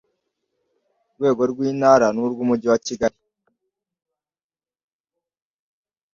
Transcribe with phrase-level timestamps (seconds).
[1.15, 3.19] rwego rw Intara n urw Umujyi wa Kigali